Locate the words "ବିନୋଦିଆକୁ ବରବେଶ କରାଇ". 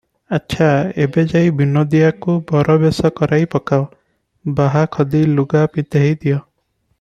1.59-3.45